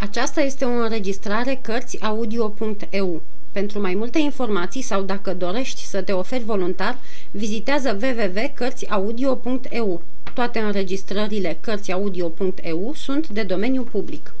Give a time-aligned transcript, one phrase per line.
[0.00, 3.22] Aceasta este o înregistrare Cărțiaudio.eu.
[3.52, 6.98] Pentru mai multe informații sau dacă dorești să te oferi voluntar,
[7.30, 10.02] vizitează www.cărțiaudio.eu.
[10.34, 14.34] Toate înregistrările Cărțiaudio.eu sunt de domeniu public.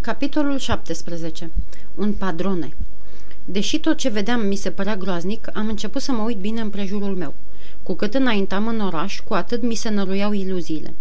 [0.00, 1.50] Capitolul 17.
[1.94, 2.72] Un padrone
[3.44, 6.70] Deși tot ce vedeam mi se părea groaznic, am început să mă uit bine în
[6.70, 7.34] prejurul meu.
[7.82, 10.94] Cu cât înaintam în oraș, cu atât mi se năruiau iluziile.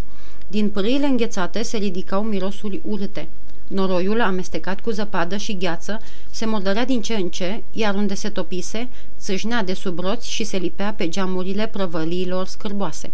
[0.50, 3.28] Din pârâile înghețate se ridicau mirosuri urâte.
[3.68, 8.30] Noroiul, amestecat cu zăpadă și gheață, se mordărea din ce în ce, iar unde se
[8.30, 8.88] topise,
[9.20, 13.12] țâșnea de sub roți și se lipea pe geamurile prăvăliilor scârboase.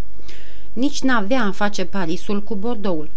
[0.74, 3.10] Nici n-avea a face Parisul cu Bordoul.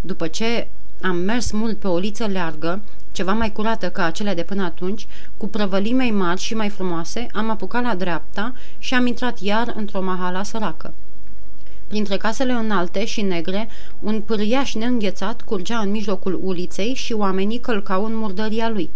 [0.00, 0.68] După ce
[1.00, 2.80] am mers mult pe o liță leargă,
[3.12, 5.06] ceva mai curată ca acelea de până atunci,
[5.36, 9.72] cu prăvălii mai mari și mai frumoase, am apucat la dreapta și am intrat iar
[9.76, 10.92] într-o mahala săracă.
[11.94, 13.68] Printre casele înalte și negre,
[14.00, 18.90] un pârâiaș neînghețat curgea în mijlocul uliței și oamenii călcau în murdăria lui.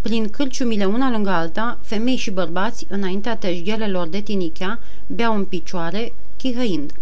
[0.00, 6.12] Prin cârciumile una lângă alta, femei și bărbați, înaintea teșghelelor de tinichea, beau în picioare,
[6.36, 6.92] chihăind.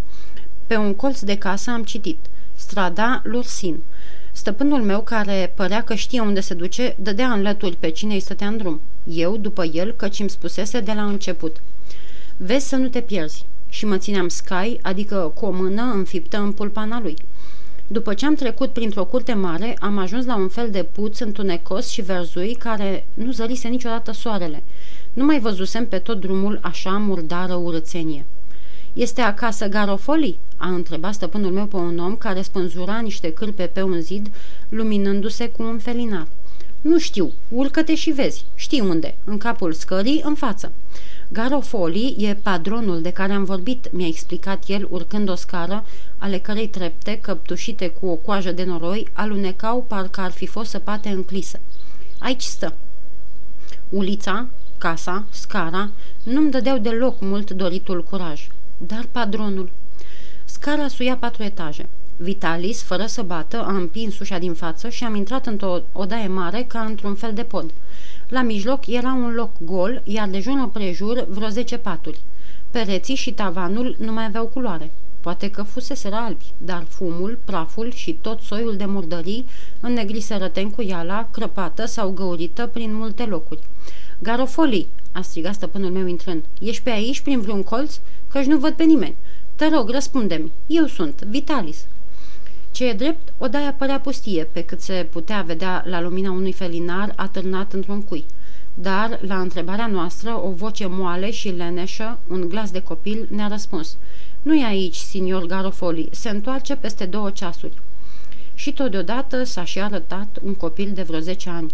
[0.67, 2.17] Pe un colț de casă am citit
[2.55, 3.79] Strada Lursin.
[4.31, 8.19] Stăpânul meu, care părea că știe unde se duce, dădea în lături pe cine îi
[8.19, 8.81] stătea în drum.
[9.03, 11.61] Eu, după el, căci îmi spusese de la început.
[12.37, 16.51] Vezi să nu te pierzi și mă țineam scai, adică cu o mână înfiptă în
[16.51, 17.15] pulpana lui.
[17.87, 21.87] După ce am trecut printr-o curte mare, am ajuns la un fel de puț întunecos
[21.87, 24.63] și verzui care nu zărise niciodată soarele.
[25.13, 28.25] Nu mai văzusem pe tot drumul așa murdară urățenie.
[28.93, 33.81] Este acasă Garofoli?" a întrebat stăpânul meu pe un om care spânzura niște cârpe pe
[33.81, 34.29] un zid,
[34.69, 36.27] luminându-se cu un felinar.
[36.81, 38.45] Nu știu, urcă-te și vezi.
[38.55, 39.15] Știi unde?
[39.23, 40.71] În capul scării, în față."
[41.33, 45.85] Garofoli e padronul de care am vorbit, mi-a explicat el urcând o scară,
[46.17, 51.09] ale cărei trepte, căptușite cu o coajă de noroi, alunecau parcă ar fi fost săpate
[51.09, 51.59] în clisă.
[52.19, 52.73] Aici stă.
[53.89, 55.89] Ulița, casa, scara,
[56.23, 58.47] nu-mi dădeau deloc mult doritul curaj.
[58.77, 59.69] Dar padronul...
[60.45, 61.89] Scara suia patru etaje.
[62.17, 66.63] Vitalis, fără să bată, a împins ușa din față și am intrat într-o odaie mare
[66.63, 67.71] ca într-un fel de pod.
[68.33, 72.19] La mijloc era un loc gol, iar de jur împrejur vreo zece paturi.
[72.71, 74.91] Pereții și tavanul nu mai aveau culoare.
[75.21, 79.45] Poate că fuseseră albi, dar fumul, praful și tot soiul de murdării
[79.79, 83.61] înnegriseră tencuiala, crăpată sau găurită prin multe locuri.
[84.19, 87.99] Garofoli, a strigat stăpânul meu intrând, ești pe aici prin vreun colț?
[88.31, 89.15] Căci nu văd pe nimeni.
[89.55, 90.51] Te rog, răspunde-mi.
[90.67, 91.85] Eu sunt, Vitalis.
[92.73, 97.13] Ce e drept, odaia părea pustie, pe cât se putea vedea la lumina unui felinar
[97.15, 98.25] atârnat într-un cui.
[98.73, 103.97] Dar, la întrebarea noastră, o voce moale și leneșă, un glas de copil, ne-a răspuns.
[104.41, 107.81] Nu e aici, signor Garofoli, se întoarce peste două ceasuri.
[108.53, 111.73] Și tot deodată s-a și arătat un copil de vreo zece ani.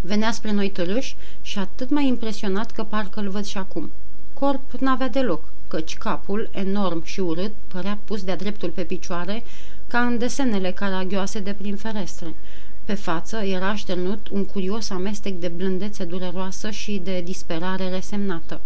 [0.00, 3.90] Venea spre noi târâși și atât mai impresionat că parcă îl văd și acum.
[4.32, 9.42] Corp n-avea deloc, căci capul, enorm și urât, părea pus de-a dreptul pe picioare,
[9.90, 12.34] ca în desenele caragioase de prin ferestre.
[12.84, 18.60] Pe față era așternut un curios amestec de blândețe dureroasă și de disperare resemnată.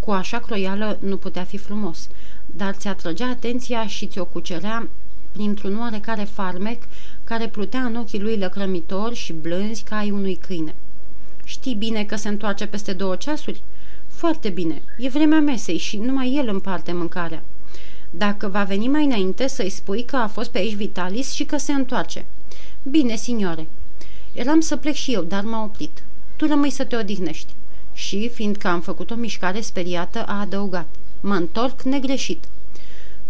[0.00, 2.08] Cu așa croială nu putea fi frumos,
[2.46, 4.88] dar ți atrăgea atenția și ți-o cucerea
[5.32, 6.82] printr-un oarecare farmec
[7.24, 10.74] care plutea în ochii lui lăcrămitori și blânzi ca ai unui câine.
[11.44, 13.62] Știi bine că se întoarce peste două ceasuri?"
[14.06, 17.42] Foarte bine, e vremea mesei și numai el împarte mâncarea."
[18.10, 21.56] Dacă va veni mai înainte să-i spui că a fost pe aici Vitalis și că
[21.56, 22.26] se întoarce."
[22.82, 23.66] Bine, signore."
[24.32, 26.02] Eram să plec și eu, dar m-a oprit.
[26.36, 27.52] Tu rămâi să te odihnești."
[27.92, 30.86] Și, fiindcă am făcut o mișcare speriată, a adăugat.
[31.20, 32.44] Mă întorc negreșit."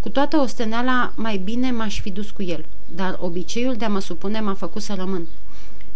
[0.00, 2.64] Cu toată osteneala, mai bine m-aș fi dus cu el,
[2.94, 5.26] dar obiceiul de a mă supune m-a făcut să rămân.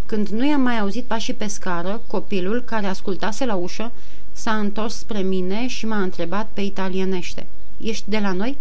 [0.07, 3.93] Când nu i-am mai auzit pașii pe scară, copilul, care ascultase la ușă,
[4.33, 7.47] s-a întors spre mine și m-a întrebat pe italienește.
[7.81, 8.59] Ești de la noi?"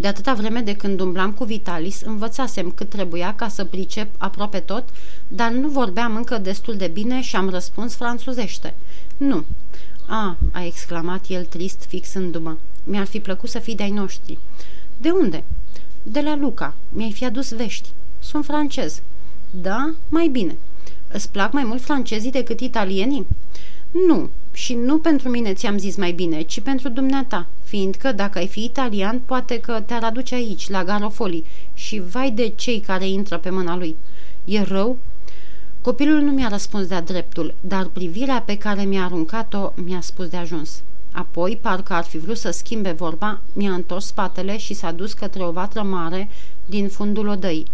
[0.00, 4.58] De atâta vreme de când umblam cu Vitalis, învățasem cât trebuia ca să pricep aproape
[4.58, 4.84] tot,
[5.28, 8.74] dar nu vorbeam încă destul de bine și am răspuns franțuzește.
[9.16, 9.44] Nu.
[10.06, 12.56] A, a exclamat el trist, fixându-mă.
[12.84, 14.38] Mi-ar fi plăcut să fii de-ai noștri.
[14.96, 15.44] De unde?
[16.02, 16.74] De la Luca.
[16.88, 17.88] Mi-ai fi adus vești.
[18.18, 19.02] Sunt francez.
[19.50, 19.94] Da?
[20.08, 20.56] Mai bine.
[21.08, 23.26] Îți plac mai mult francezii decât italienii?
[23.90, 28.46] Nu, și nu pentru mine ți-am zis mai bine, ci pentru dumneata, fiindcă dacă ai
[28.46, 33.38] fi italian, poate că te-ar aduce aici, la Garofoli, și vai de cei care intră
[33.38, 33.96] pe mâna lui.
[34.44, 34.96] E rău?
[35.80, 40.36] Copilul nu mi-a răspuns de-a dreptul, dar privirea pe care mi-a aruncat-o mi-a spus de
[40.36, 40.82] ajuns.
[41.12, 45.42] Apoi, parcă ar fi vrut să schimbe vorba, mi-a întors spatele și s-a dus către
[45.42, 46.28] o vatră mare
[46.66, 47.66] din fundul odăii.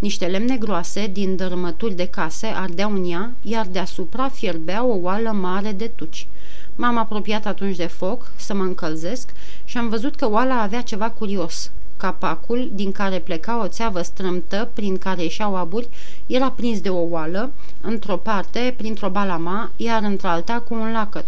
[0.00, 5.30] Niște lemne groase din dărâmături de case ardeau în ea, iar deasupra fierbea o oală
[5.30, 6.26] mare de tuci.
[6.74, 9.30] M-am apropiat atunci de foc să mă încălzesc
[9.64, 11.70] și am văzut că oala avea ceva curios.
[11.96, 15.88] Capacul, din care pleca o țeavă strâmtă prin care ieșeau aburi,
[16.26, 21.26] era prins de o oală, într-o parte printr-o balama, iar într-alta cu un lacăt.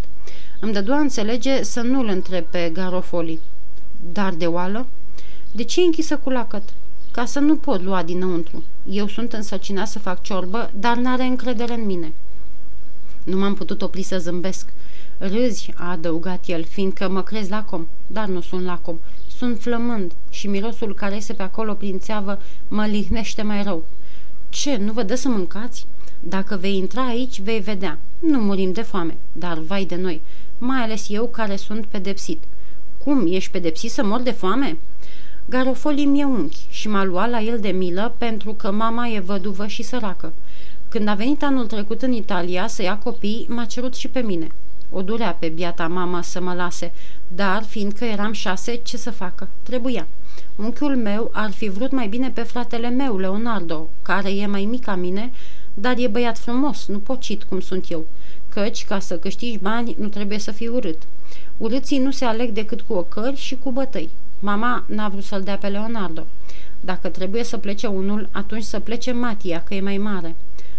[0.61, 3.41] Îmi dădua înțelege să nu-l întreb pe Garofoli.
[4.13, 4.87] Dar de oală?
[5.51, 6.63] De ce e închisă cu lacăt?
[7.13, 8.65] Ca să nu pot lua dinăuntru.
[8.91, 12.13] Eu sunt însăcinat să fac ciorbă, dar n-are încredere în mine.
[13.25, 14.67] Nu m-am putut opri să zâmbesc.
[15.19, 18.99] Râzi, a adăugat el, fiindcă mă crezi lacom, dar nu sunt lacom.
[19.37, 22.39] Sunt flămând și mirosul care iese pe acolo prin țeavă
[22.69, 23.85] mă lihnește mai rău.
[24.49, 25.87] Ce, nu vă dă să mâncați?
[26.21, 27.99] Dacă vei intra aici, vei vedea.
[28.19, 30.21] Nu murim de foame, dar vai de noi,
[30.59, 32.43] mai ales eu care sunt pedepsit.
[33.05, 34.77] Cum, ești pedepsit să mor de foame?"
[35.53, 39.67] Garofolii mi-e unchi și m-a luat la el de milă pentru că mama e văduvă
[39.67, 40.33] și săracă.
[40.89, 44.53] Când a venit anul trecut în Italia să ia copii, m-a cerut și pe mine.
[44.91, 46.93] O durea pe biata mama să mă lase,
[47.29, 49.49] dar fiindcă eram șase, ce să facă?
[49.63, 50.07] Trebuia.
[50.57, 54.85] Unchiul meu ar fi vrut mai bine pe fratele meu, Leonardo, care e mai mic
[54.85, 55.33] ca mine,
[55.75, 58.05] dar e băiat frumos, nu pocit cum sunt eu.
[58.49, 61.03] Căci, ca să câștigi bani, nu trebuie să fii urât.
[61.57, 64.11] Urâții nu se aleg decât cu ocări și cu bătăi.
[64.45, 66.27] Mama n-a vrut să-l dea pe Leonardo.
[66.81, 70.35] Dacă trebuie să plece unul, atunci să plece Matia, că e mai mare.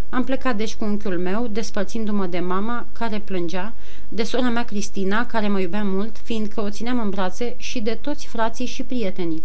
[0.10, 3.74] Am plecat deci cu unchiul meu, despărțindu-mă de mama, care plângea,
[4.10, 7.98] de sora mea Cristina, care mă iubea mult, fiindcă o țineam în brațe, și de
[8.02, 9.44] toți frații și prietenii.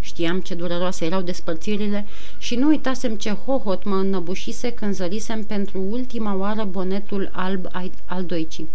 [0.00, 2.06] Știam ce dureroase erau despărțirile
[2.38, 7.66] și nu uitasem ce hohot mă înnăbușise când zărisem pentru ultima oară bonetul alb
[8.06, 8.68] al doicii.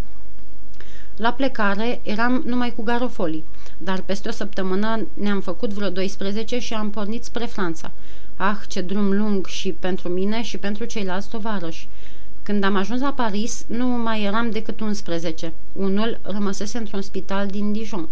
[1.15, 3.43] La plecare eram numai cu garofolii,
[3.77, 7.91] dar peste o săptămână ne-am făcut vreo 12 și am pornit spre Franța.
[8.35, 11.87] Ah, ce drum lung și pentru mine și pentru ceilalți tovarăși.
[12.43, 15.53] Când am ajuns la Paris, nu mai eram decât 11.
[15.73, 18.07] Unul rămăsese într-un spital din Dijon.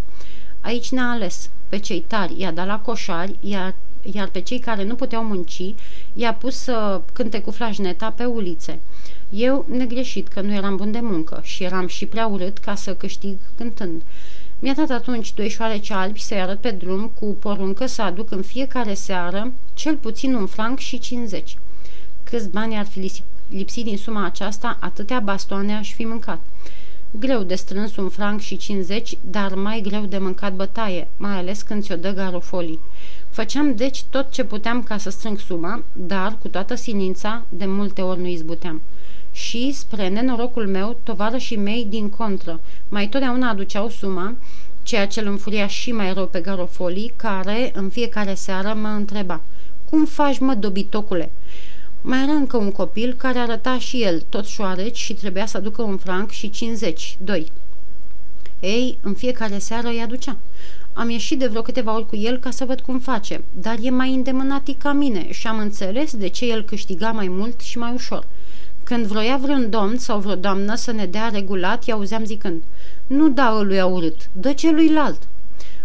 [0.60, 1.50] Aici ne-a ales.
[1.68, 3.74] Pe cei tari i-a dat la coșari, iar,
[4.12, 5.74] iar pe cei care nu puteau munci
[6.12, 8.78] i-a pus să cânte cu flajneta pe ulițe.
[9.30, 12.94] Eu, negreșit că nu eram bun de muncă și eram și prea urât ca să
[12.94, 14.02] câștig cântând.
[14.64, 18.42] Mi-a dat atunci doi șoareci albi să-i arăt pe drum cu poruncă să aduc în
[18.42, 21.56] fiecare seară cel puțin un franc și 50.
[22.22, 26.38] Câți bani ar fi lipsit din suma aceasta, atâtea bastoane aș fi mâncat.
[27.10, 31.62] Greu de strâns un franc și 50, dar mai greu de mâncat bătaie, mai ales
[31.62, 32.80] când ți-o dă garofolii.
[33.30, 38.02] Făceam deci tot ce puteam ca să strâng suma, dar cu toată sinința de multe
[38.02, 38.82] ori nu izbuteam
[39.34, 44.34] și, spre nenorocul meu, tovarășii mei din contră, mai totdeauna aduceau suma,
[44.82, 49.40] ceea ce îl înfuria și mai rău pe Garofolii, care, în fiecare seară, mă întreba
[49.90, 51.32] Cum faci, mă, dobitocule?"
[52.06, 55.82] Mai era încă un copil care arăta și el tot șoareci și trebuia să aducă
[55.82, 57.50] un franc și 50, doi.
[58.60, 60.36] Ei, în fiecare seară îi aducea.
[60.92, 63.90] Am ieșit de vreo câteva ori cu el ca să văd cum face, dar e
[63.90, 67.92] mai îndemânatic ca mine și am înțeles de ce el câștiga mai mult și mai
[67.94, 68.26] ușor.
[68.84, 72.62] Când vroia vreun domn sau vreo doamnă să ne dea regulat, i-auzeam zicând,
[73.06, 75.22] nu da lui urât, dă celuilalt.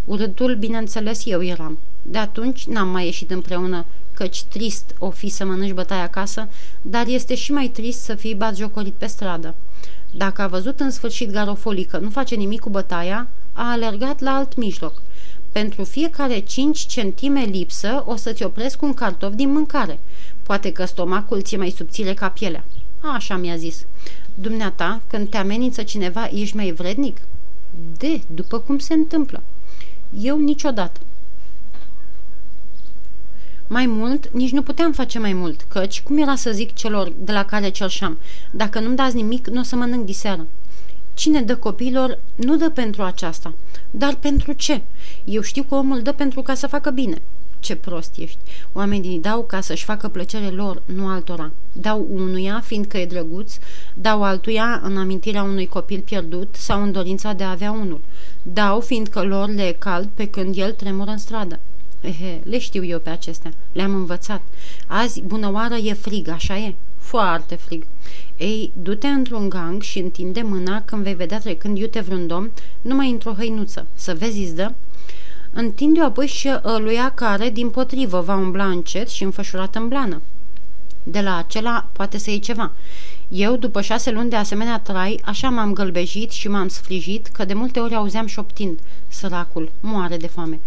[0.05, 1.77] Urâtul, bineînțeles, eu eram.
[2.01, 6.47] De atunci n-am mai ieșit împreună, căci trist o fi să mănânci bătaia acasă,
[6.81, 9.55] dar este și mai trist să fii batjocorit pe stradă.
[10.11, 14.31] Dacă a văzut în sfârșit garofolii că nu face nimic cu bătaia, a alergat la
[14.31, 15.01] alt mijloc.
[15.51, 19.99] Pentru fiecare 5 centime lipsă o să-ți opresc un cartof din mâncare.
[20.43, 22.63] Poate că stomacul ți-e mai subțire ca pielea.
[23.01, 23.85] Așa mi-a zis.
[24.33, 27.17] Dumneata, când te amenință cineva, ești mai vrednic?
[27.97, 29.43] De, după cum se întâmplă.
[30.19, 30.99] Eu niciodată.
[33.67, 37.31] Mai mult, nici nu puteam face mai mult, căci, cum era să zic celor de
[37.31, 38.17] la care cerșam,
[38.51, 40.47] dacă nu-mi dați nimic, nu o să mănânc diseară.
[41.13, 43.53] Cine dă copiilor, nu dă pentru aceasta.
[43.91, 44.81] Dar pentru ce?
[45.23, 47.21] Eu știu că omul dă pentru ca să facă bine.
[47.59, 48.37] Ce prost ești!
[48.73, 51.51] Oamenii dau ca să-și facă plăcere lor, nu altora.
[51.71, 53.57] Dau unuia, fiindcă e drăguț,
[53.93, 58.01] dau altuia în amintirea unui copil pierdut sau în dorința de a avea unul.
[58.41, 61.59] Dau, fiindcă lor le e cald pe când el tremură în stradă.
[62.01, 63.53] Ehe, le știu eu pe acestea.
[63.71, 64.41] Le-am învățat.
[64.87, 66.75] Azi, bună oară, e frig, așa e?
[66.97, 67.85] Foarte frig.
[68.37, 72.51] Ei, du-te într-un gang și întinde mâna când vei vedea trecând iute vreun domn,
[72.81, 73.87] numai într-o hăinuță.
[73.93, 74.71] Să vezi, îți dă?
[75.53, 80.21] Întinde-o apoi și ăluia care, din potrivă, va umbla încet și înfășurat în blană.
[81.03, 82.71] De la acela poate să iei ceva.
[83.29, 87.53] Eu, după șase luni de asemenea trai, așa m-am gălbejit și m-am sfrijit că de
[87.53, 90.59] multe ori auzeam șoptind, săracul, moare de foame.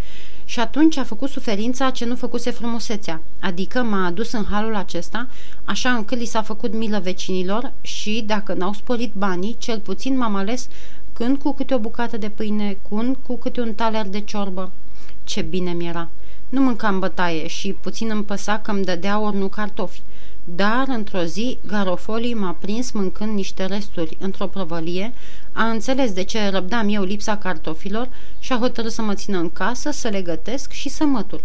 [0.44, 5.28] Și atunci a făcut suferința ce nu făcuse frumusețea, adică m-a adus în halul acesta,
[5.64, 10.34] așa încât li s-a făcut milă vecinilor și, dacă n-au sporit banii, cel puțin m-am
[10.34, 10.68] ales
[11.12, 14.70] când cu câte o bucată de pâine, când cu câte un taler de ciorbă.
[15.24, 16.08] Ce bine mi-era!
[16.48, 20.02] Nu mâncam bătaie și puțin îmi păsa că îmi dădea ori nu cartofi.
[20.44, 25.12] Dar, într-o zi, Garofolii m-a prins mâncând niște resturi într-o prăvălie,
[25.52, 29.50] a înțeles de ce răbdam eu lipsa cartofilor și a hotărât să mă țină în
[29.50, 31.40] casă, să le gătesc și să mătur.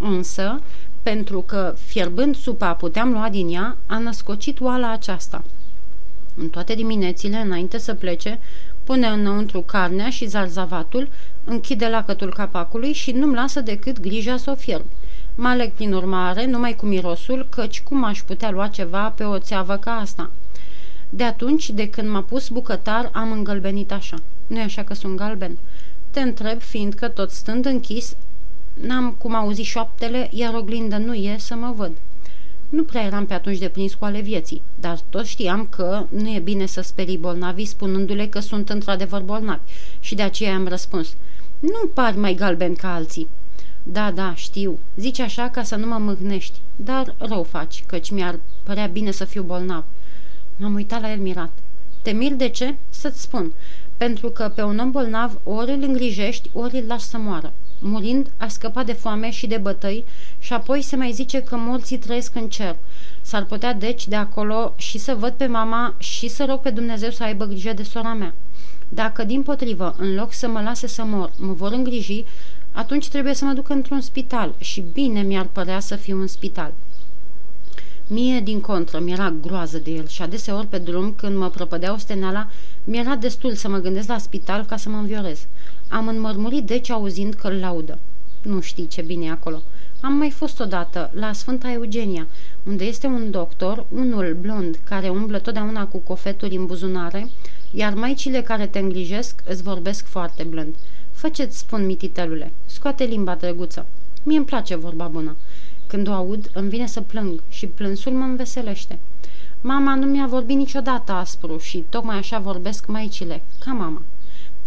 [0.00, 0.60] Însă,
[1.02, 5.44] pentru că, fierbând supa, puteam lua din ea, a născocit oala aceasta.
[6.36, 8.38] În toate diminețile, înainte să plece,
[8.88, 11.08] pune înăuntru carnea și zarzavatul,
[11.44, 14.84] închide lacătul capacului și nu-mi lasă decât grija să o fierb.
[15.34, 19.38] Mă aleg prin urmare numai cu mirosul, căci cum aș putea lua ceva pe o
[19.38, 20.30] țeavă ca asta?
[21.08, 24.16] De atunci, de când m-a pus bucătar, am îngălbenit așa.
[24.46, 25.58] Nu-i așa că sunt galben?
[26.10, 28.16] Te întreb, fiindcă tot stând închis,
[28.74, 31.92] n-am cum auzi șoaptele, iar oglindă nu e să mă văd.
[32.68, 36.38] Nu prea eram pe atunci deprins cu ale vieții, dar tot știam că nu e
[36.38, 39.60] bine să sperii bolnavii spunându-le că sunt într-adevăr bolnavi
[40.00, 41.14] și de aceea am răspuns
[41.58, 43.28] Nu pari mai galben ca alții.
[43.82, 44.78] Da, da, știu.
[44.96, 49.24] Zici așa ca să nu mă mâhnești, dar rău faci, căci mi-ar părea bine să
[49.24, 49.84] fiu bolnav.
[50.56, 51.50] M-am uitat la el mirat.
[52.02, 52.74] Te mir de ce?
[52.90, 53.52] Să-ți spun.
[53.96, 57.52] Pentru că pe un om bolnav ori îl îngrijești, ori îl lași să moară.
[57.80, 60.04] Murind, a scăpat de foame și de bătăi
[60.38, 62.76] și apoi se mai zice că morții trăiesc în cer.
[63.22, 67.10] S-ar putea deci de acolo și să văd pe mama și să rog pe Dumnezeu
[67.10, 68.34] să aibă grijă de sora mea.
[68.88, 72.24] Dacă, din potrivă, în loc să mă lase să mor, mă vor îngriji,
[72.72, 76.72] atunci trebuie să mă duc într-un spital și bine mi-ar părea să fiu în spital.
[78.06, 82.48] Mie, din contră, mi-era groază de el și adeseori pe drum, când mă prăpădea osteneala,
[82.84, 85.46] mi-era destul să mă gândesc la spital ca să mă înviorez.
[85.88, 87.98] Am înmărmurit deci auzind că îl laudă.
[88.42, 89.62] Nu știi ce bine e acolo.
[90.00, 92.26] Am mai fost odată la Sfânta Eugenia,
[92.66, 97.28] unde este un doctor, unul blond, care umblă totdeauna cu cofeturi în buzunare,
[97.70, 100.74] iar maicile care te îngrijesc îți vorbesc foarte blând.
[101.12, 103.86] Fă ce-ți spun, mititelule, scoate limba drăguță.
[104.22, 105.36] Mie îmi place vorba bună.
[105.86, 108.98] Când o aud, îmi vine să plâng și plânsul mă înveselește.
[109.60, 114.02] Mama nu mi-a vorbit niciodată aspru și tocmai așa vorbesc maicile, ca mama.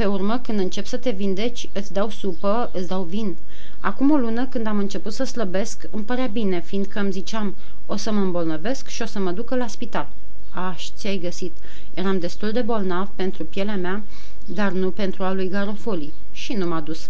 [0.01, 3.35] Pe urmă, când încep să te vindeci, îți dau supă, îți dau vin.
[3.79, 7.55] Acum o lună, când am început să slăbesc, îmi părea bine, fiindcă îmi ziceam,
[7.85, 10.09] o să mă îmbolnăvesc și o să mă ducă la spital.
[10.49, 11.51] Aș, ți-ai găsit.
[11.93, 14.03] Eram destul de bolnav pentru pielea mea,
[14.45, 16.13] dar nu pentru a lui Garofoli.
[16.31, 17.09] Și nu m-a dus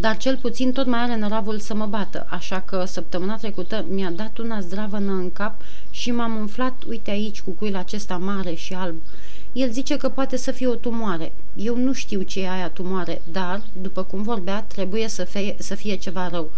[0.00, 4.10] dar cel puțin tot mai are năravul să mă bată, așa că săptămâna trecută mi-a
[4.10, 5.60] dat una zdravănă în cap
[5.90, 8.96] și m-am umflat, uite aici, cu cuil acesta mare și alb.
[9.52, 11.32] El zice că poate să fie o tumoare.
[11.56, 15.74] Eu nu știu ce e aia tumoare, dar, după cum vorbea, trebuie să fie, să
[15.74, 16.50] fie ceva rău.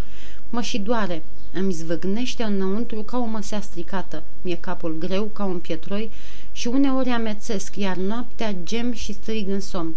[0.49, 1.23] Mă și doare.
[1.53, 4.23] Îmi zvâgnește înăuntru ca o măsea stricată.
[4.41, 6.09] Mi-e capul greu ca un pietroi
[6.51, 9.95] și uneori amețesc, iar noaptea gem și strig în somn.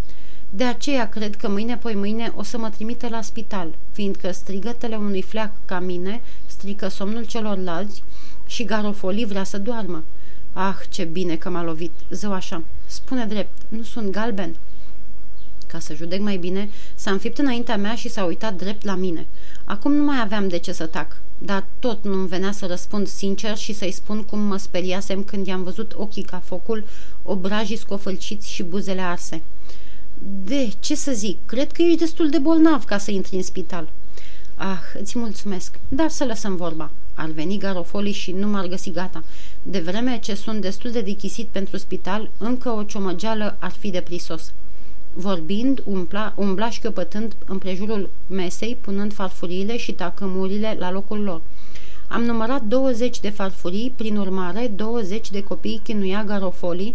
[0.51, 4.97] De aceea cred că mâine poi mâine o să mă trimite la spital, fiindcă strigătele
[4.97, 8.03] unui fleac ca mine strică somnul celorlalți
[8.47, 10.03] și garofolii vrea să doarmă.
[10.57, 12.63] Ah, ce bine că m-a lovit, zău așa.
[12.87, 14.57] Spune drept, nu sunt galben.
[15.67, 19.27] Ca să judec mai bine, s-a înfipt înaintea mea și s-a uitat drept la mine.
[19.65, 23.57] Acum nu mai aveam de ce să tac, dar tot nu-mi venea să răspund sincer
[23.57, 26.85] și să-i spun cum mă speriasem când i-am văzut ochii ca focul,
[27.23, 29.43] obrajii scofălciți și buzele arse.
[30.45, 33.89] De, ce să zic, cred că ești destul de bolnav ca să intri în spital.
[34.55, 36.91] Ah, îți mulțumesc, dar să lăsăm vorba.
[37.15, 39.25] Ar veni Garofoli și nu m-ar găsi gata.
[39.63, 44.01] De vreme ce sunt destul de dichisit pentru spital, încă o ciomăgeală ar fi de
[44.01, 44.53] prisos.
[45.13, 51.41] Vorbind, umbla, umbla șchiopătând împrejurul mesei, punând farfuriile și tacămurile la locul lor.
[52.09, 56.95] Am numărat 20 de farfurii, prin urmare 20 de copii chinuia Garofoli,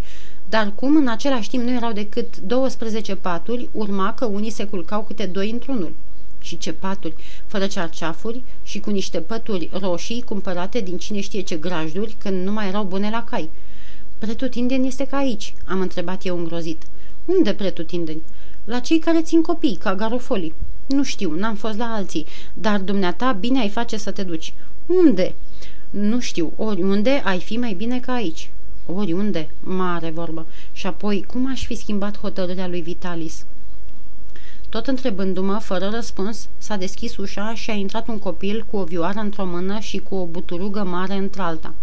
[0.49, 5.03] dar cum în același timp nu erau decât 12 paturi, urma că unii se culcau
[5.03, 5.93] câte doi într-unul.
[6.39, 7.15] Și ce paturi,
[7.45, 12.51] fără cearceafuri și cu niște pături roșii cumpărate din cine știe ce grajduri, când nu
[12.51, 13.49] mai erau bune la cai.
[14.17, 16.81] Pretutindeni este ca aici, am întrebat eu îngrozit.
[17.25, 18.21] Unde pretutindeni?
[18.63, 20.53] La cei care țin copii, ca garofolii.
[20.87, 24.53] Nu știu, n-am fost la alții, dar dumneata bine ai face să te duci.
[24.85, 25.35] Unde?
[25.89, 28.49] Nu știu, oriunde ai fi mai bine ca aici.
[28.85, 30.45] Oriunde, mare vorbă.
[30.73, 33.45] Și apoi, cum aș fi schimbat hotărârea lui Vitalis?
[34.69, 39.19] Tot întrebându-mă, fără răspuns, s-a deschis ușa și a intrat un copil cu o vioară
[39.19, 41.73] într-o mână și cu o buturugă mare într-alta.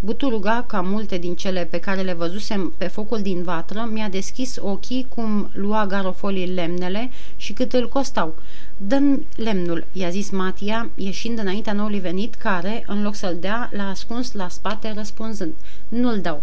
[0.00, 4.56] Buturuga, ca multe din cele pe care le văzusem pe focul din vatră, mi-a deschis
[4.60, 8.34] ochii cum lua garofolii lemnele și cât îl costau.
[8.76, 13.88] Dăm lemnul, i-a zis Matia, ieșind înaintea noului venit, care, în loc să-l dea, l-a
[13.88, 15.52] ascuns la spate răspunzând.
[15.88, 16.42] Nu-l dau.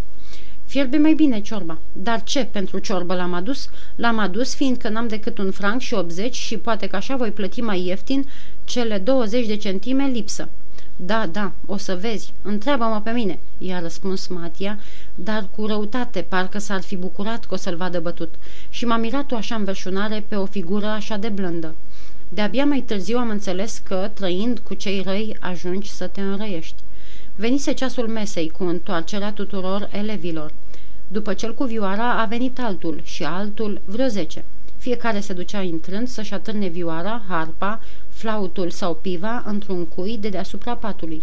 [0.66, 1.78] Fierbe mai bine ciorba.
[1.94, 3.70] Dar ce pentru ciorbă l-am adus?
[3.96, 7.62] L-am adus fiindcă n-am decât un franc și 80 și poate că așa voi plăti
[7.62, 8.28] mai ieftin
[8.64, 10.50] cele 20 de centime lipsă.
[10.96, 14.80] Da, da, o să vezi, întreabă-mă pe mine, i-a răspuns Matia,
[15.16, 18.34] dar cu răutate, parcă s-ar fi bucurat că o să-l vadă bătut.
[18.70, 21.76] Și m-a mirat o așa înverșunare pe o figură așa de blândă.
[22.30, 26.85] De-abia mai târziu am înțeles că, trăind cu cei răi, ajungi să te înrăiești.
[27.38, 30.54] Venise ceasul mesei cu întoarcerea tuturor elevilor.
[31.08, 34.44] După cel cu vioara a venit altul și altul vreo zece.
[34.78, 40.76] Fiecare se ducea intrând să-și atârne vioara, harpa, flautul sau piva într-un cui de deasupra
[40.76, 41.22] patului.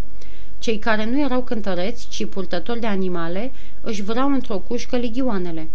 [0.58, 5.68] Cei care nu erau cântăreți, ci purtători de animale, își vreau într-o cușcă ligioanele.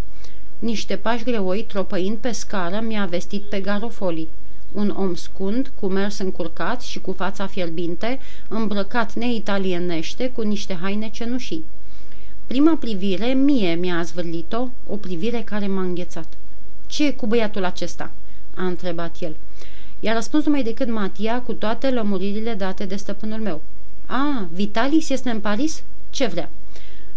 [0.59, 4.27] Niște pași greoi, tropăind pe scară, mi-a vestit pe garofolii.
[4.71, 11.09] Un om scund, cu mers încurcat și cu fața fierbinte, îmbrăcat neitalienește cu niște haine
[11.09, 11.63] cenușii.
[12.47, 16.27] Prima privire mie mi-a zvârlit-o, o privire care m-a înghețat.
[16.85, 18.11] Ce e cu băiatul acesta?"
[18.55, 19.35] a întrebat el.
[19.99, 23.61] I-a răspuns numai decât Matia cu toate lămuririle date de stăpânul meu.
[24.05, 25.83] A, Vitalis este în Paris?
[26.09, 26.49] Ce vrea?"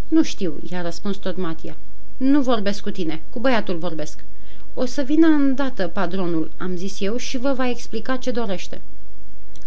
[0.08, 1.76] Nu știu," i-a răspuns tot Matia.
[2.16, 4.24] Nu vorbesc cu tine, cu băiatul vorbesc."
[4.82, 8.80] O să vină îndată padronul," am zis eu, și vă va explica ce dorește."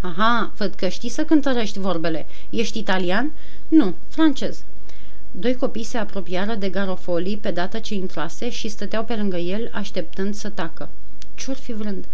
[0.02, 2.26] Aha, văd că știi să cântărești vorbele.
[2.50, 3.32] Ești italian?"
[3.68, 4.64] Nu, francez."
[5.32, 9.70] Doi copii se apropiară de Garofoli pe dată ce intrase și stăteau pe lângă el,
[9.74, 10.90] așteptând să tacă.
[11.36, 12.06] Ce-or fi vrând?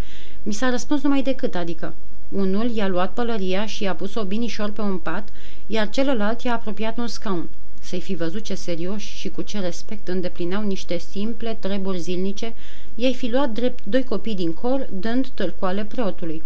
[0.44, 1.94] Mi s-a răspuns numai decât, adică.
[2.30, 5.30] Unul i-a luat pălăria și i-a pus-o binișor pe un pat,
[5.68, 7.50] iar celălalt i-a apropiat un scaun.
[7.82, 12.54] Să-i fi văzut ce serioși și cu ce respect îndeplineau niște simple treburi zilnice,
[13.00, 16.44] ei fi luat drept doi copii din cor, dând târcoale preotului.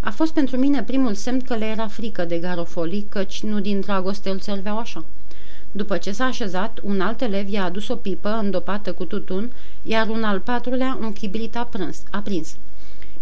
[0.00, 3.80] A fost pentru mine primul semn că le era frică de Garofoli, căci nu din
[3.80, 5.04] dragoste îl serveau așa.
[5.72, 9.50] După ce s-a așezat, un alt elev i-a adus o pipă îndopată cu tutun,
[9.82, 12.02] iar un al patrulea un chibrit aprins.
[12.10, 12.56] aprins.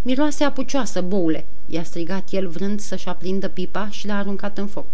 [0.02, 4.86] Miroase apucioasă, boule!" i-a strigat el vrând să-și aprindă pipa și l-a aruncat în foc.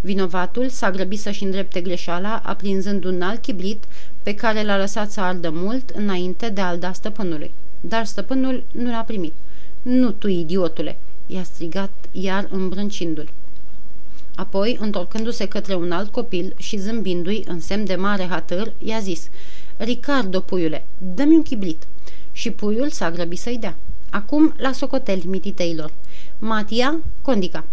[0.00, 3.84] Vinovatul s-a grăbit să-și îndrepte greșeala, aprinzând un alt chibrit
[4.22, 7.50] pe care l-a lăsat să ardă mult înainte de a-l da stăpânului.
[7.80, 9.32] Dar stăpânul nu l-a primit.
[9.82, 13.28] Nu tu, idiotule!" i-a strigat iar îmbrâncindu-l.
[14.34, 19.28] Apoi, întorcându-se către un alt copil și zâmbindu-i în semn de mare hatăr, i-a zis
[19.76, 21.86] Ricardo, puiule, dă-mi un chibrit.
[22.32, 23.76] Și puiul s-a grăbit să-i dea.
[24.10, 25.92] Acum la socoteli mititeilor.
[26.38, 27.64] Matia, condica.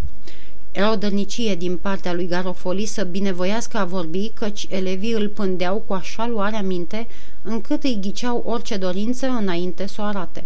[0.77, 5.83] Era o dărnicie din partea lui Garofoli să binevoiască a vorbi, căci elevii îl pândeau
[5.87, 7.07] cu așa luarea minte,
[7.41, 10.43] încât îi ghiceau orice dorință înainte să o arate.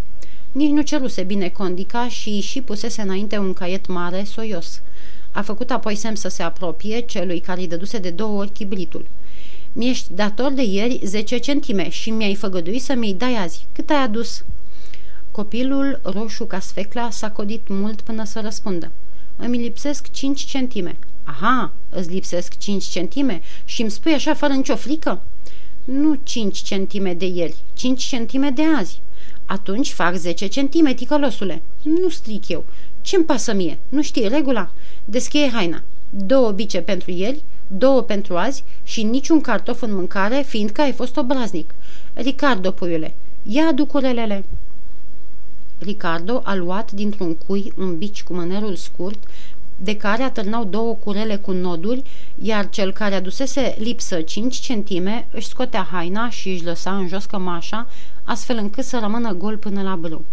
[0.52, 4.82] Nici nu ceruse bine condica și și pusese înainte un caiet mare, soios.
[5.32, 9.06] A făcut apoi semn să se apropie celui care îi dăduse de două ori chibritul.
[9.74, 13.66] Mi-ești dator de ieri 10 centime și mi-ai făgăduit să mi-i dai azi.
[13.74, 14.44] Cât ai adus?"
[15.32, 18.92] Copilul, roșu ca sfecla, s-a codit mult până să răspundă.
[19.38, 20.98] Îmi lipsesc 5 centime.
[21.24, 25.22] Aha, îți lipsesc 5 centime și îmi spui așa fără nicio frică?
[25.84, 29.02] Nu 5 centime de ieri, 5 centime de azi.
[29.46, 31.62] Atunci fac 10 centime, ticălosule.
[31.82, 32.66] Nu stric eu.
[33.02, 33.78] Ce-mi pasă mie?
[33.90, 34.72] Nu știi regula?
[35.06, 35.84] Descheie haina.
[36.10, 41.18] Două bice pentru ieri, două pentru azi și niciun cartof în mâncare, fiindcă ai fost
[41.18, 41.74] obraznic.
[42.14, 43.14] Ricardo, puiule,
[43.44, 44.44] ia ducurelele.
[45.84, 49.24] Ricardo a luat dintr-un cui un bici cu mânerul scurt,
[49.78, 52.04] de care atârnau două curele cu noduri,
[52.42, 57.26] iar cel care adusese lipsă 5 centime își scotea haina și își lăsa în jos
[57.26, 57.88] cămașa,
[58.24, 60.24] astfel încât să rămână gol până la brâu.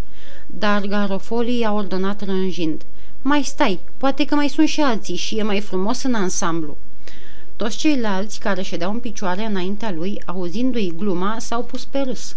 [0.47, 2.83] Dar Garofoli i-a ordonat rânjind.
[3.23, 6.77] Mai stai, poate că mai sunt și alții și e mai frumos în ansamblu."
[7.57, 12.37] Toți ceilalți care ședeau în picioare înaintea lui, auzindu-i gluma, s-au pus pe râs.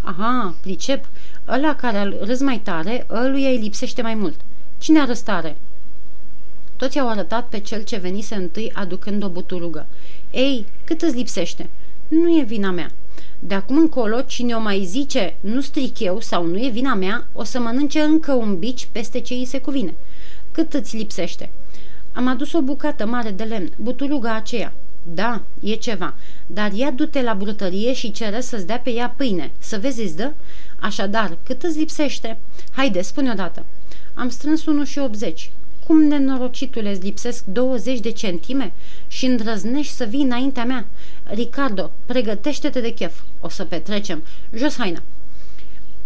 [0.00, 1.08] Aha, pricep,
[1.48, 4.40] ăla care îl râs mai tare, ăluia îi lipsește mai mult.
[4.78, 5.56] Cine arăstare?
[6.76, 9.86] Toți au arătat pe cel ce venise întâi aducând o buturugă.
[10.30, 11.68] Ei, cât îți lipsește?
[12.08, 12.90] Nu e vina mea.
[13.38, 17.26] De acum încolo, cine o mai zice, nu stric eu sau nu e vina mea,
[17.32, 19.94] o să mănânce încă un bici peste ce îi se cuvine.
[20.52, 21.50] Cât îți lipsește?
[22.12, 24.72] Am adus o bucată mare de lemn, buturuga aceea.
[25.14, 26.14] Da, e ceva,
[26.46, 30.16] dar ia du-te la brutărie și cere să-ți dea pe ea pâine, să vezi îți
[30.16, 30.32] dă?
[30.80, 32.38] Așadar, cât îți lipsește?
[32.70, 33.64] Haide, spune odată.
[34.14, 35.50] Am strâns 1 și 80.
[35.86, 38.72] Cum, nenorocitule, îți lipsesc 20 de centime
[39.08, 40.86] și îndrăznești să vii înaintea mea?
[41.24, 43.20] Ricardo, pregătește-te de chef.
[43.40, 44.22] O să petrecem.
[44.54, 45.02] Jos haina.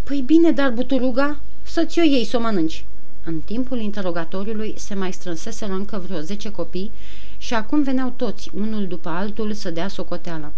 [0.05, 1.41] Păi bine, dar buturuga?
[1.63, 2.85] Să-ți o iei să o mănânci.
[3.25, 6.91] În timpul interogatoriului se mai strânseseră încă vreo zece copii
[7.39, 10.53] și acum veneau toți, unul după altul, să dea socoteala.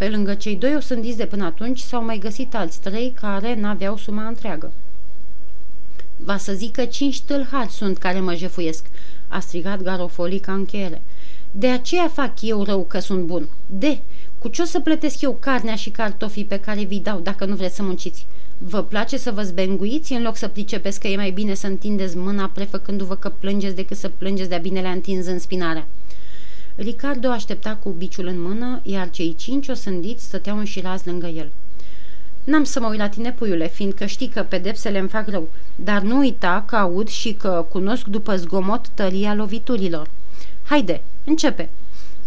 [0.00, 3.96] Pe lângă cei doi osândiți de până atunci s-au mai găsit alți trei care n-aveau
[3.96, 4.72] suma întreagă.
[6.16, 8.84] Va să zică cinci tâlhari sunt care mă jefuiesc,
[9.28, 11.02] a strigat Garofoli ca încheiere.
[11.50, 13.48] De aceea fac eu rău că sunt bun.
[13.66, 13.98] De,
[14.38, 17.54] cu ce o să plătesc eu carnea și cartofii pe care vi dau dacă nu
[17.54, 18.26] vreți să munciți?
[18.58, 22.16] Vă place să vă zbenguiți în loc să pricepeți că e mai bine să întindeți
[22.16, 25.86] mâna prefăcându-vă că plângeți decât să plângeți de-a binele întins în spinarea?
[26.82, 31.50] Ricardo aștepta cu biciul în mână, iar cei cinci osândiți stăteau înșirați lângă el.
[32.44, 36.02] N-am să mă uit la tine, puiule, fiindcă știi că pedepsele îmi fac rău, dar
[36.02, 40.10] nu uita că aud și că cunosc după zgomot tăria loviturilor.
[40.64, 41.68] Haide, începe!"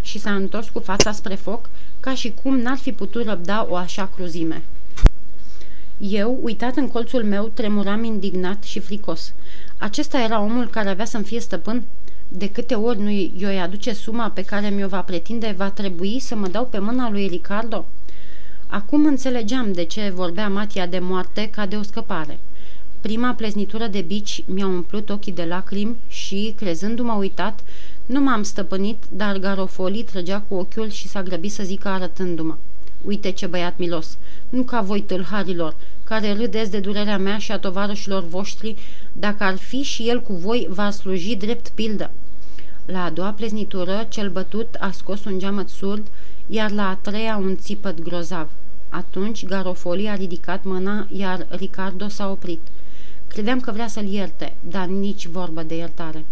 [0.02, 1.68] Și s-a întors cu fața spre foc,
[2.00, 4.62] ca și cum n-ar fi putut răbda o așa cruzime.
[5.98, 9.32] Eu, uitat în colțul meu, tremuram indignat și fricos.
[9.78, 11.82] Acesta era omul care avea să-mi fie stăpân?
[12.28, 16.34] De câte ori nu i-o aduce suma pe care mi-o va pretinde, va trebui să
[16.34, 17.86] mă dau pe mâna lui Ricardo?
[18.66, 22.38] Acum înțelegeam de ce vorbea Matia de moarte ca de o scăpare.
[23.00, 27.60] Prima pleznitură de bici mi-a umplut ochii de lacrimi și, crezându-mă uitat,
[28.06, 32.56] nu m-am stăpânit, dar Garofoli trăgea cu ochiul și s-a grăbit să zică arătându-mă.
[33.04, 34.16] Uite ce băiat milos!
[34.48, 35.74] Nu ca voi tâlharilor,
[36.04, 38.76] care râdeți de durerea mea și a tovarășilor voștri,
[39.12, 42.10] dacă ar fi și el cu voi, va sluji drept pildă.
[42.86, 46.06] La a doua pleznitură, cel bătut a scos un geamăt surd,
[46.46, 48.48] iar la a treia un țipăt grozav.
[48.88, 52.60] Atunci Garofoli a ridicat mâna, iar Ricardo s-a oprit.
[53.26, 56.24] Credeam că vrea să-l ierte, dar nici vorbă de iertare.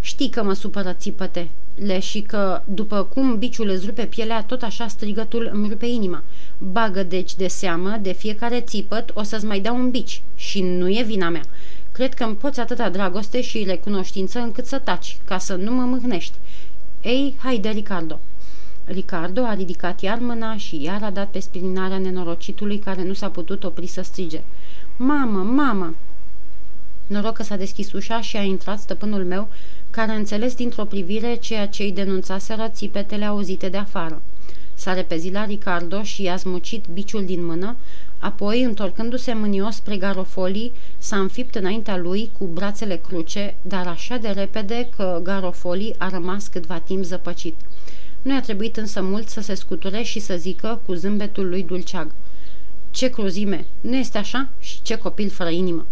[0.00, 4.62] Știi că mă supără țipăte, le și că, după cum biciul îți rupe pielea, tot
[4.62, 6.22] așa strigătul îmi rupe inima.
[6.58, 10.88] Bagă deci de seamă, de fiecare țipăt o să-ți mai dau un bici și nu
[10.88, 11.42] e vina mea.
[11.92, 15.82] Cred că îmi poți atâta dragoste și recunoștință încât să taci, ca să nu mă
[15.82, 16.34] mâhnești.
[17.02, 18.20] Ei, haide, Ricardo!"
[18.84, 23.28] Ricardo a ridicat iar mâna și iar a dat pe spinarea nenorocitului care nu s-a
[23.28, 24.42] putut opri să strige.
[24.96, 25.94] Mamă, mamă!
[27.06, 29.48] Noroc că s-a deschis ușa și a intrat stăpânul meu,
[29.96, 34.22] care a înțeles dintr-o privire ceea ce îi denunțaseră țipetele auzite de afară.
[34.74, 37.76] S-a repezit la Ricardo și i-a smucit biciul din mână,
[38.18, 44.28] apoi, întorcându-se mânios spre Garofolii, s-a înfipt înaintea lui cu brațele cruce, dar așa de
[44.28, 47.54] repede că Garofolii a rămas câtva timp zăpăcit.
[48.22, 52.10] Nu i-a trebuit însă mult să se scuture și să zică cu zâmbetul lui dulceag.
[52.90, 53.66] Ce cruzime!
[53.80, 54.48] Nu este așa?
[54.58, 55.86] Și ce copil fără inimă!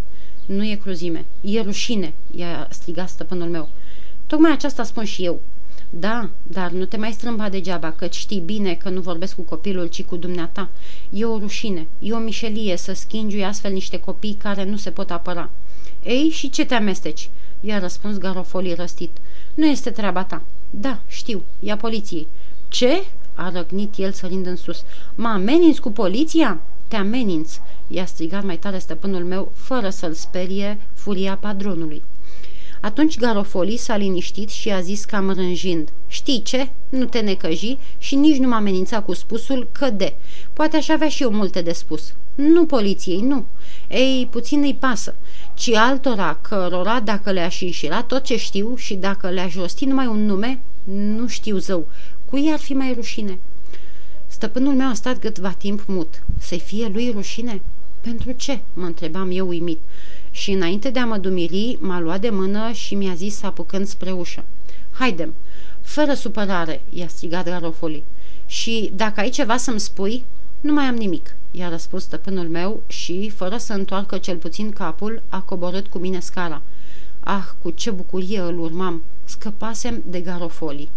[0.45, 3.69] Nu e cruzime, e rușine!" i-a strigat stăpânul meu.
[4.27, 5.39] Tocmai aceasta spun și eu.
[5.89, 9.87] Da, dar nu te mai strâmba degeaba, că știi bine că nu vorbesc cu copilul,
[9.87, 10.69] ci cu dumneata.
[11.09, 15.11] E o rușine, e o mișelie să schingiui astfel niște copii care nu se pot
[15.11, 15.49] apăra.
[16.03, 17.29] Ei, și ce te amesteci?
[17.59, 19.11] I-a răspuns Garofoli răstit.
[19.53, 20.41] Nu este treaba ta.
[20.69, 22.27] Da, știu, ia poliției.
[22.67, 23.03] Ce?
[23.35, 24.83] a răgnit el sărind în sus.
[25.15, 26.59] Mă ameninți cu poliția?
[26.87, 32.01] Te ameninți, i-a strigat mai tare stăpânul meu, fără să-l sperie furia padronului.
[32.85, 35.89] Atunci Garofoli s-a liniștit și a zis cam rânjind.
[36.07, 36.69] Știi ce?
[36.89, 40.13] Nu te necăji și nici nu m-a amenințat cu spusul că de.
[40.53, 42.13] Poate aș avea și eu multe de spus.
[42.35, 43.45] Nu poliției, nu.
[43.89, 45.15] Ei, puțin îi pasă.
[45.53, 50.25] Ci altora cărora, dacă le-aș înșira tot ce știu și dacă le-aș rosti numai un
[50.25, 51.87] nume, nu știu zău.
[52.29, 53.37] Cui ar fi mai rușine?
[54.27, 56.23] Stăpânul meu a stat câtva timp mut.
[56.39, 57.61] Să-i fie lui rușine?
[58.01, 58.59] Pentru ce?
[58.73, 59.79] mă întrebam eu uimit
[60.35, 64.11] și înainte de a mă dumili, m-a luat de mână și mi-a zis apucând spre
[64.11, 64.43] ușă.
[64.91, 65.33] Haidem,
[65.81, 68.03] fără supărare, i-a strigat Garofoli.
[68.45, 70.23] Și dacă ai ceva să-mi spui,
[70.61, 75.21] nu mai am nimic, i-a răspuns stăpânul meu și, fără să întoarcă cel puțin capul,
[75.29, 76.61] a coborât cu mine scara.
[77.19, 79.03] Ah, cu ce bucurie îl urmam!
[79.23, 80.89] Scăpasem de Garofoli.